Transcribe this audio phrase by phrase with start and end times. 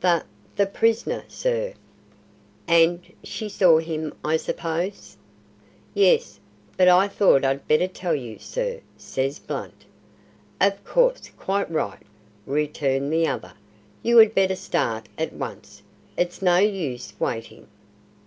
[0.00, 0.22] "The
[0.54, 1.72] the prisoner, sir."
[2.66, 5.16] "And she saw him, I suppose?"
[5.94, 6.38] "Yes,
[6.76, 9.86] but I thought I'd better tell you, sir," says Blunt.
[10.60, 12.02] "Of course; quite right,"
[12.44, 13.54] returned the other;
[14.02, 15.80] "you had better start at once.
[16.18, 17.66] It's no use waiting."